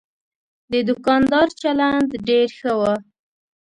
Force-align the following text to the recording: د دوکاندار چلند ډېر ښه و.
د 0.71 0.73
دوکاندار 0.87 1.47
چلند 1.61 2.09
ډېر 2.27 2.47
ښه 2.59 2.71
و. 2.79 2.81